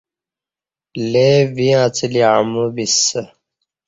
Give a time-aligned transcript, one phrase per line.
[1.11, 3.21] لے ویں اڅہ لی امعو بِسہ